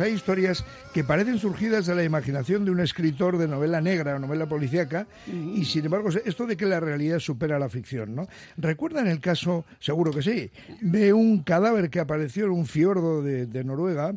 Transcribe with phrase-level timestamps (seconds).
[0.00, 4.18] Hay historias que parecen surgidas de la imaginación de un escritor de novela negra o
[4.18, 8.26] novela policíaca y sin embargo esto de que la realidad supera la ficción, ¿no?
[8.56, 10.50] ¿Recuerdan el caso, seguro que sí,
[10.80, 14.14] de un cadáver que apareció en un fiordo de, Noruega,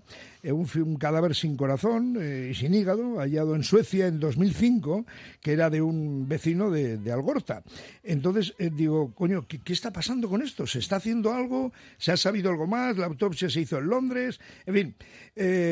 [0.51, 5.05] un, un, cadáver sin corazón eh, y sin hígado, hallado en Suecia en 2005,
[5.41, 7.63] que era de un vecino de, Algorta?
[8.04, 10.68] Entonces eh, digo, coño, ¿qué, ¿qué está pasando con esto?
[10.68, 11.71] ¿Se está haciendo algo?
[11.97, 12.97] ¿Se ha sabido algo más?
[12.97, 14.39] ¿La autopsia se hizo en Londres?
[14.65, 14.95] En fin...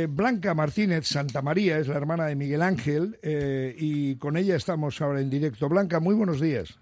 [0.09, 5.21] Blanca Martínez Santamaría es la hermana de Miguel Ángel eh, y con ella estamos ahora
[5.21, 5.69] en directo.
[5.69, 6.79] Blanca, muy buenos días.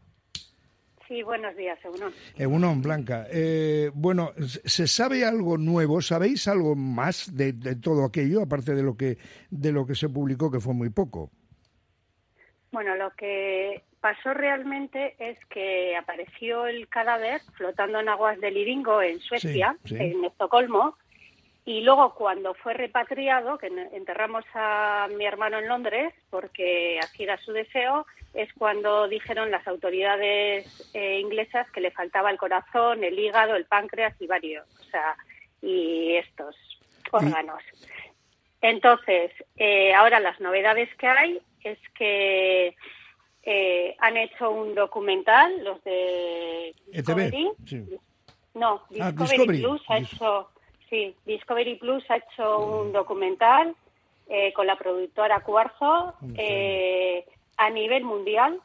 [1.10, 2.14] Sí, buenos días, Egunon.
[2.38, 3.26] Egunon, Blanca.
[3.32, 6.04] Eh, bueno, ¿se sabe algo nuevo?
[6.04, 9.18] ¿Sabéis algo más de, todo aquello, aparte de lo, que,
[9.50, 11.32] de lo que se publicó, que fue muy poco?
[12.72, 19.02] Bueno, lo que pasó realmente es que apareció el cadáver flotando en aguas de Liringo,
[19.02, 20.96] en Suecia, en Estocolmo,
[21.66, 27.38] y luego cuando fue repatriado, que enterramos a mi hermano en Londres, porque así era
[27.38, 33.18] su deseo, es cuando dijeron las autoridades eh, inglesas que le faltaba el corazón, el
[33.18, 35.16] hígado, el páncreas y varios, o sea,
[35.62, 36.56] y estos
[37.12, 37.62] órganos.
[38.62, 42.76] Entonces, eh, ahora las novedades que hay es que
[43.44, 47.52] eh, han hecho un documental, los de Discovery.
[48.54, 50.50] No, ah, Discovery, Plus ha hecho
[50.90, 53.76] Sí, Discovery Plus ha hecho un documental
[54.28, 57.26] eh, con la productora Cuarzo eh,
[57.60, 58.60] a nivel mundial.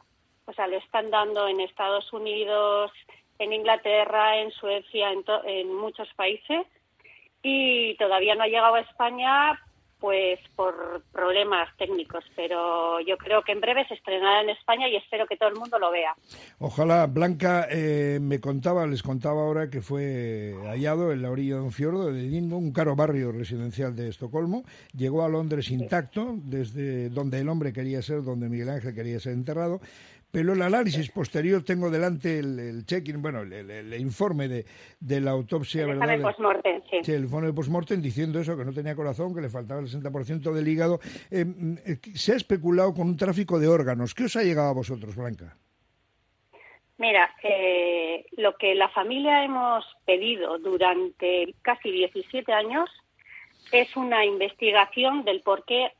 [0.45, 2.91] O sea, lo están dando en Estados Unidos,
[3.39, 6.65] en Inglaterra, en Suecia, en, en muchos países.
[7.43, 9.59] Y todavía no ha llegado a España
[9.99, 14.95] pues por problemas técnicos, pero yo creo que en breve se estrenará en España y
[14.95, 16.15] espero que todo el mundo lo vea.
[16.59, 17.05] Ojalá.
[17.07, 21.71] Blanca eh, me contaba, les contaba ahora que fue hallado en la orilla de un
[21.71, 24.63] fiordo de Edimbo, un caro barrio residencial de Estocolmo.
[24.95, 29.33] Llegó a Londres intacto, desde donde el hombre quería ser, donde Miguel Ángel quería ser
[29.33, 29.79] enterrado,
[30.35, 34.65] pero el análisis posterior tengo delante el, check-in, bueno, el, informe de,
[34.99, 36.17] de, la autopsia, el ¿verdad?
[36.17, 36.97] Informe sí.
[37.03, 37.11] sí.
[37.13, 40.51] el informe de postmortem diciendo eso, que no tenía corazón, que le faltaba el 60%
[40.51, 40.99] del hígado.
[41.31, 41.45] Eh,
[41.85, 44.13] eh, se ha especulado con un tráfico de órganos.
[44.13, 45.55] ¿Qué os ha llegado a vosotros, Blanca?
[46.97, 52.89] Mira, eh, lo que la familia hemos pedido durante casi 17 años
[53.71, 55.93] es una investigación del por qué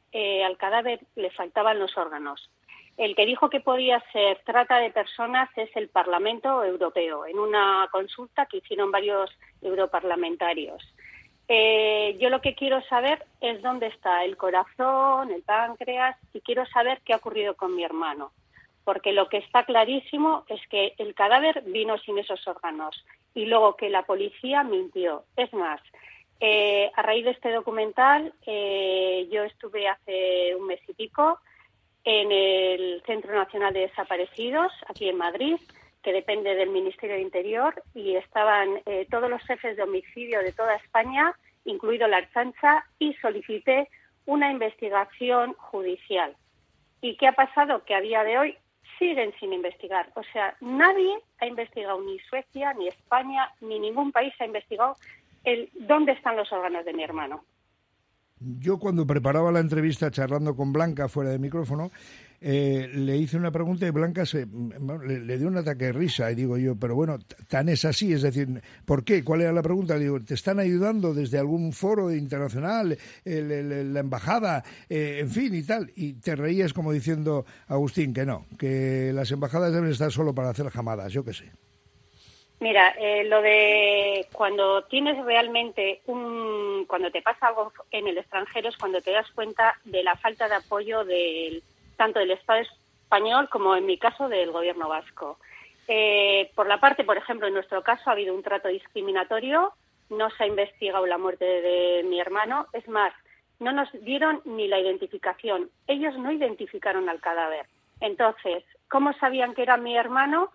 [0.45, 2.49] al cadáver le faltaban los órganos.
[2.97, 7.89] El que dijo que podía ser trata de personas es el Parlamento Europeo, en una
[7.91, 9.29] consulta que hicieron varios
[9.61, 10.81] europarlamentarios.
[11.47, 16.65] Eh, yo lo que quiero saber es dónde está el corazón, el páncreas, y quiero
[16.67, 18.31] saber qué ha ocurrido con mi hermano.
[18.85, 23.75] Porque lo que está clarísimo es que el cadáver vino sin esos órganos y luego
[23.75, 25.23] que la policía mintió.
[25.35, 25.81] Es más,
[26.39, 31.39] eh, a raíz de este documental, eh, yo estuve hace un mes y pico
[32.05, 35.57] en el Centro Nacional de Desaparecidos, aquí en Madrid,
[36.03, 40.53] que depende del Ministerio de Interior, y estaban eh, todos los jefes de homicidio de
[40.53, 41.33] toda España,
[41.65, 43.89] incluido la Archancha, y solicité
[44.27, 46.35] una investigación judicial.
[47.01, 47.83] ¿Y qué ha pasado?
[47.83, 48.57] Que a día de hoy
[48.99, 50.09] siguen sin investigar.
[50.15, 54.95] O sea, nadie ha investigado, ni Suecia, ni España, ni ningún país ha investigado
[55.43, 57.43] el dónde están los órganos de mi hermano.
[58.39, 61.89] Yo cuando preparaba la entrevista charlando con Blanca fuera de micrófono,
[62.41, 66.35] eh, le hice una pregunta y Blanca se, le, dio un ataque de risa y
[66.35, 69.23] digo yo, pero bueno, tan es así, es decir, ¿por qué?
[69.23, 69.97] ¿Cuál era la pregunta?
[69.97, 75.91] Digo, ¿te están ayudando desde algún foro internacional, la embajada, eh, en fin y tal?
[75.95, 80.49] Y te reías como diciendo, Agustín, que no, que las embajadas deben estar solo para
[80.49, 81.51] hacer jamadas, yo qué sé.
[82.59, 88.69] Mira, eh, lo de cuando tienes realmente un, cuando te pasa algo en el extranjero
[88.69, 91.63] es cuando te das cuenta de la falta de apoyo del
[91.97, 95.37] tanto del Estado español como en mi caso del Gobierno vasco.
[95.87, 99.73] Eh, por la parte, por ejemplo, en nuestro caso ha habido un trato discriminatorio,
[100.09, 103.13] no se ha investigado la muerte de mi hermano, es más,
[103.59, 105.69] no nos dieron ni la identificación.
[105.87, 107.65] Ellos no identificaron al cadáver.
[107.99, 110.51] Entonces, ¿cómo sabían que era mi hermano?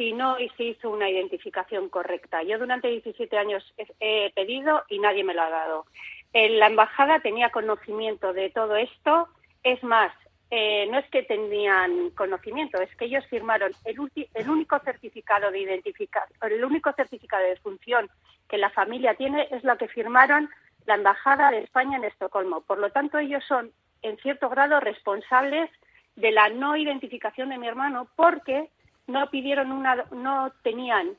[0.00, 2.42] Si no se hizo una identificación correcta.
[2.42, 3.62] Yo durante 17 años
[4.00, 5.84] he pedido y nadie me lo ha dado.
[6.32, 9.28] La embajada tenía conocimiento de todo esto.
[9.62, 10.10] Es más,
[10.50, 13.98] eh, no es que tenían conocimiento, es que ellos firmaron el,
[14.32, 18.08] el único certificado de identificación, el único certificado de función
[18.48, 20.48] que la familia tiene es lo que firmaron
[20.86, 22.62] la embajada de España en Estocolmo.
[22.62, 23.70] Por lo tanto, ellos son
[24.00, 25.68] en cierto grado responsables
[26.16, 28.70] de la no identificación de mi hermano porque
[29.06, 31.16] no pidieron una, no tenían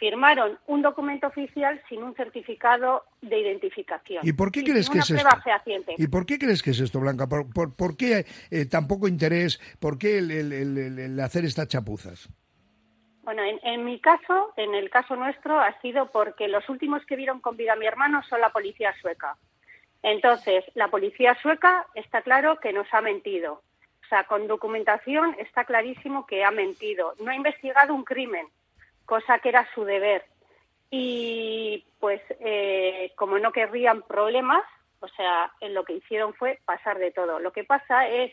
[0.00, 4.26] firmaron un documento oficial sin un certificado de identificación.
[4.26, 5.28] ¿Y por qué crees que es esto?
[5.98, 7.28] ¿Y por qué crees que es esto, Blanca?
[7.28, 9.60] ¿Por, qué eh, tan poco interés?
[9.78, 12.30] ¿Por qué el, hacer estas chapuzas?
[13.22, 17.40] Bueno, en, mi caso, en el caso nuestro, ha sido porque los últimos que vieron
[17.40, 19.36] con vida a mi hermano son la policía sueca.
[20.02, 23.62] Entonces, la policía sueca está claro que nos ha mentido.
[24.10, 27.14] Sea, con documentación está clarísimo que ha mentido.
[27.20, 28.46] No ha investigado un crimen
[29.10, 30.24] cosa que era su deber.
[30.90, 34.62] Y pues eh, como no querrían problemas,
[35.00, 37.40] o sea, en lo que hicieron fue pasar de todo.
[37.40, 38.32] Lo que pasa es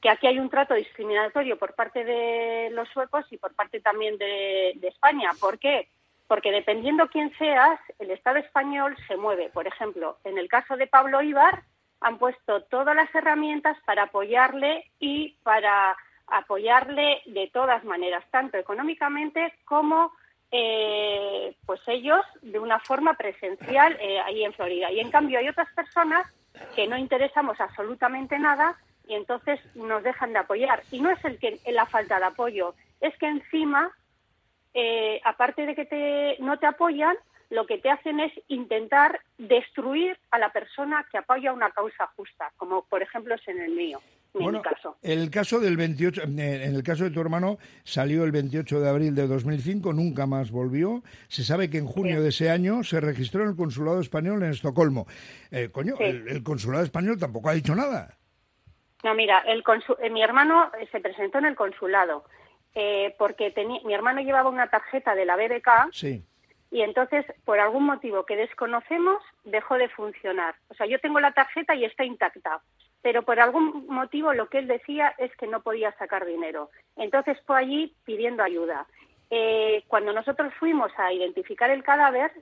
[0.00, 4.18] que aquí hay un trato discriminatorio por parte de los suecos y por parte también
[4.18, 5.30] de, de España.
[5.40, 5.88] ¿Por qué?
[6.26, 9.50] Porque dependiendo quién seas, el Estado español se mueve.
[9.50, 11.62] Por ejemplo, en el caso de Pablo Ibar,
[12.00, 15.96] han puesto todas las herramientas para apoyarle y para
[16.26, 20.12] apoyarle de todas maneras, tanto económicamente como
[20.50, 24.90] eh, pues ellos de una forma presencial eh, ahí en Florida.
[24.90, 26.26] Y en cambio hay otras personas
[26.74, 30.82] que no interesamos absolutamente nada y entonces nos dejan de apoyar.
[30.90, 33.90] Y no es el que la falta de apoyo, es que encima,
[34.74, 37.16] eh, aparte de que te, no te apoyan,
[37.50, 42.52] lo que te hacen es intentar destruir a la persona que apoya una causa justa,
[42.56, 44.00] como por ejemplo es en el mío
[44.34, 44.62] bueno,
[45.02, 49.14] El caso del 28, en el caso de tu hermano salió el 28 de abril
[49.14, 51.02] de 2005, nunca más volvió.
[51.28, 54.50] Se sabe que en junio de ese año se registró en el consulado español en
[54.50, 55.06] Estocolmo.
[55.50, 58.16] Eh, coño, el, consulado español tampoco ha dicho nada.
[59.02, 59.62] No, mira, el
[60.02, 62.24] eh, mi hermano eh, se presentó en el consulado
[63.18, 63.52] porque
[63.84, 65.90] mi hermano llevaba una tarjeta de la BBK.
[65.90, 66.22] Sí
[66.70, 70.54] y entonces, por algún motivo que desconocemos, dejó de funcionar.
[70.68, 72.60] O sea, yo tengo la tarjeta y está intacta,
[73.00, 76.70] pero por algún motivo lo que él decía es que no podía sacar dinero.
[76.96, 78.86] Entonces fue allí pidiendo ayuda.
[79.30, 82.32] Eh, cuando nosotros fuimos a identificar el cadáver,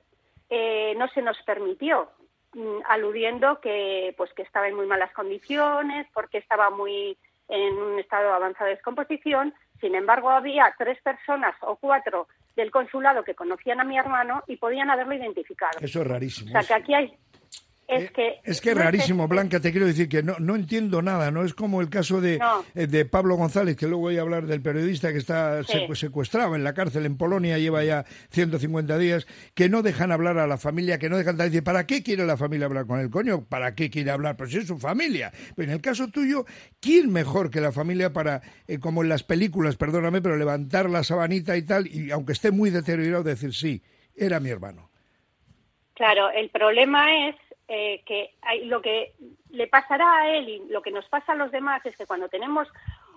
[0.49, 2.09] eh, no se nos permitió,
[2.53, 7.17] mm, aludiendo que, pues, que estaba en muy malas condiciones, porque estaba muy
[7.49, 9.53] en un estado avanzado de descomposición.
[9.79, 14.57] Sin embargo, había tres personas o cuatro del consulado que conocían a mi hermano y
[14.57, 15.79] podían haberlo identificado.
[15.79, 16.49] Eso es rarísimo.
[16.49, 17.17] O sea, que aquí hay,
[17.87, 21.31] es eh, que, es que rarísimo, Blanca, te quiero decir que no, no entiendo nada,
[21.31, 21.45] ¿no?
[21.45, 22.37] Es como el caso de,
[22.75, 26.65] eh, de Pablo González, que luego voy a hablar del periodista que está secuestrado en
[26.65, 30.99] la cárcel en Polonia, lleva ya 150 días, que no dejan hablar a la familia,
[30.99, 33.45] que no dejan decir, ¿para qué quiere la familia hablar con el coño?
[33.45, 34.35] ¿Para qué quiere hablar?
[34.35, 35.31] Pues es su familia.
[35.55, 36.45] Pero en el caso tuyo,
[36.81, 41.03] ¿quién mejor que la familia para, eh, como en las películas, perdóname, pero levantar la
[41.03, 43.81] sabanita y tal, y aunque esté muy deteriorado, decir, sí,
[44.13, 44.89] era mi hermano?
[45.93, 47.35] Claro, el problema es
[47.67, 49.13] eh, que hay, lo que
[49.49, 52.29] le pasará a él y lo que nos pasa a los demás es que cuando
[52.29, 52.67] tenemos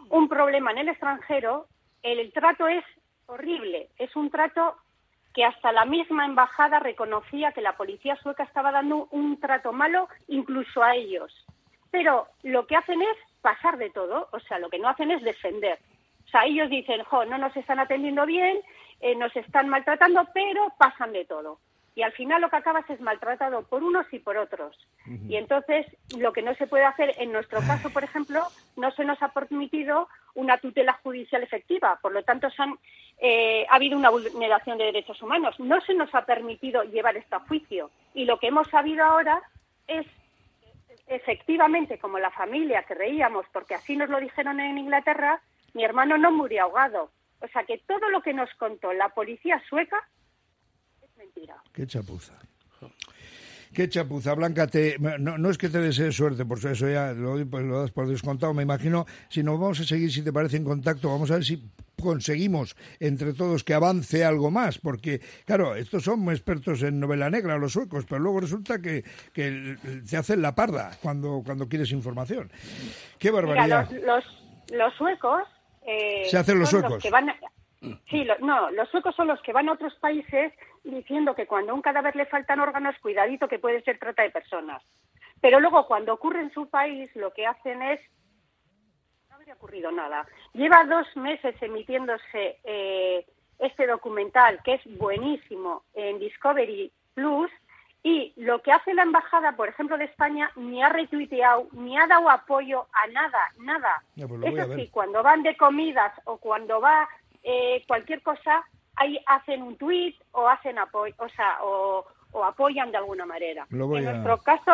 [0.09, 1.67] un problema en el extranjero,
[2.03, 2.85] el, trato es
[3.27, 3.91] horrible.
[3.97, 4.77] Es un trato
[5.33, 10.09] que hasta la misma embajada reconocía que la policía sueca estaba dando un trato malo
[10.27, 11.33] incluso a ellos.
[11.93, 15.23] Pero lo que hacen es pasar de todo, o sea, lo que no hacen es
[15.23, 15.79] defender.
[16.27, 18.61] O sea, ellos dicen, jo, no nos están atendiendo bien,
[19.01, 21.61] eh, nos están maltratando, pero pasan de todo
[22.01, 24.75] y al final lo que acabas es maltratado por unos y por otros.
[25.29, 25.85] Y entonces
[26.19, 28.43] lo que no se puede hacer, en nuestro caso, por ejemplo,
[28.79, 32.49] no se nos ha permitido una tutela judicial efectiva, por lo tanto
[33.19, 35.61] eh, ha habido una vulneración de derechos humanos.
[35.61, 39.43] No se nos ha permitido llevar esto a juicio y lo que hemos sabido ahora
[39.87, 40.07] es
[41.07, 45.43] efectivamente, como la familia que reíamos, porque así nos lo dijeron en Inglaterra,
[45.75, 47.11] mi hermano no murió ahogado.
[47.43, 50.09] O sea que todo lo que nos contó la policía sueca
[51.73, 52.39] Qué chapuza.
[53.73, 54.67] Qué chapuza, Blanca.
[54.67, 58.09] Te, no, es que te desee suerte, por eso ya lo, pues lo, das por
[58.09, 58.53] descontado.
[58.53, 61.45] Me imagino, si nos vamos a seguir, si te parece, en contacto, vamos a ver
[61.45, 66.99] si conseguimos entre todos que avance algo más, porque, claro, estos son muy expertos en
[66.99, 69.77] novela negra, los suecos, pero luego resulta que, que
[70.09, 72.51] te hacen la parda cuando, cuando quieres información.
[73.19, 73.89] Qué barbaridad.
[73.91, 74.25] los,
[74.73, 75.43] los, suecos.
[75.87, 77.03] Eh, se hacen los suecos.
[77.03, 77.31] que van
[78.11, 80.53] Sí, no, los suecos son los que van a otros países
[80.85, 84.31] diciendo que cuando a un cadáver le faltan órganos, cuidadito que puede ser trata de
[84.31, 84.83] personas.
[85.41, 88.01] Pero luego cuando ocurre en su país, lo que hacen es
[89.31, 90.27] no habría ocurrido nada.
[90.53, 93.25] Lleva dos meses emitiéndose eh,
[93.59, 97.51] este documental, que es buenísimo, en Discovery Plus,
[98.03, 102.07] y lo que hace la embajada, por ejemplo, de España, ni ha retuiteado, ni ha
[102.07, 104.03] dado apoyo a nada, nada.
[104.17, 107.09] Pues Eso sí, cuando van de comidas o cuando va
[107.43, 108.63] eh, cualquier cosa,
[108.97, 112.05] ahí hacen un tuit o hacen apoyo, o sea, o,
[112.45, 113.67] apoyan de alguna manera.
[113.71, 114.73] En nuestro caso,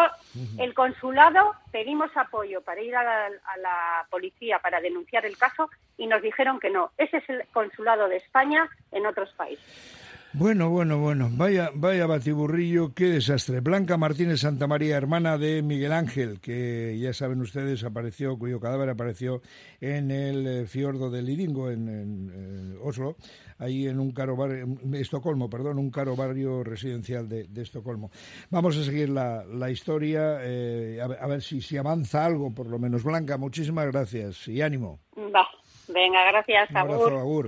[0.59, 6.21] el consulado pedimos apoyo para ir a la, policía para denunciar el caso y nos
[6.21, 6.91] dijeron que no.
[6.99, 10.06] Ese es el consulado de España en otros países.
[10.38, 13.61] Bueno, bueno, bueno, vaya, vaya batiburrillo, qué desastre.
[13.61, 18.90] Blanca Martínez Santa María, hermana de Miguel Ángel, que ya saben ustedes, apareció, cuyo cadáver
[18.90, 19.40] apareció
[19.81, 22.31] en el eh, fiordo de Lidingo, en,
[22.75, 23.16] eh, Oslo,
[23.59, 28.11] ahí en un caro barrio, Estocolmo, perdón, un caro barrio residencial de, Estocolmo.
[28.50, 33.05] Vamos a seguir la, historia, eh, a, ver si, si avanza algo, por lo menos.
[33.05, 35.00] Blanca, muchísimas gracias y ánimo.
[35.16, 35.49] Va,
[35.88, 37.45] venga, gracias, agur.